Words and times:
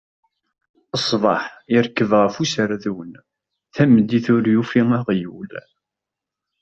Ṣṣbeḥ 1.03 1.41
irkeb 1.75 2.11
ɣef 2.21 2.35
userdun, 2.43 3.11
tameddit 3.75 4.27
ur 4.35 4.43
yufi 4.53 4.81
aɣyul. 4.97 5.51